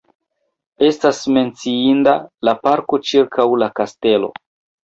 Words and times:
Estas 0.87 1.19
menciinda 1.35 2.15
la 2.49 2.57
parko 2.65 3.01
ĉirkaŭ 3.11 3.49
la 3.65 3.73
kastelo. 3.83 4.33